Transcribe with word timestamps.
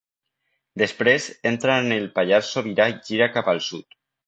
Després 0.81 1.27
entra 1.51 1.77
en 1.83 1.95
el 1.97 2.09
Pallars 2.17 2.51
Sobirà 2.57 2.91
i 2.95 2.99
gira 3.11 3.31
cap 3.39 3.55
al 3.55 3.65
sud. 3.71 3.97